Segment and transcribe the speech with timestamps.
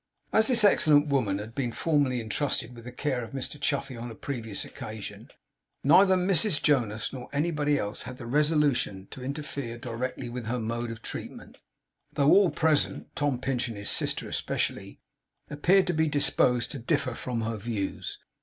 [0.33, 4.09] As this excellent woman had been formerly entrusted with the care of Mr Chuffey on
[4.09, 5.29] a previous occasion,
[5.83, 10.89] neither Mrs Jonas nor anybody else had the resolution to interfere directly with her mode
[10.89, 11.59] of treatment;
[12.13, 14.99] though all present (Tom Pinch and his sister especially)
[15.51, 18.17] appeared to be disposed to differ from her views.